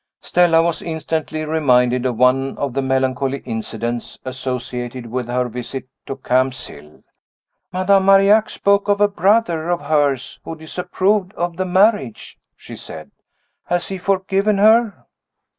[0.19, 6.15] Stella was instantly reminded of one of the melancholy incidents associated with her visit to
[6.15, 7.03] Camp's Hill.
[7.71, 13.11] "Madame Marillac spoke of a brother of hers who disapproved of the marriage," she said.
[13.65, 15.05] "Has he forgiven her?"